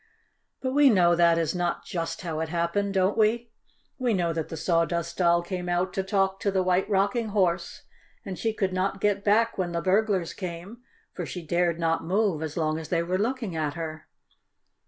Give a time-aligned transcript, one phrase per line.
[0.61, 3.51] But we know that is not just how it happened, don't we?
[3.99, 7.83] We know that the Sawdust Doll came out to talk to the White Rocking Horse,
[8.25, 10.79] and she could not get back when the burglars came,
[11.13, 14.07] for she dared not move as long as they were looking at her.